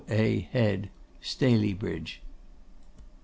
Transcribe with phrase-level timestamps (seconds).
[0.09, 0.49] A.
[0.51, 0.89] HEAD,
[1.21, 2.21] STALEYBRIDGE.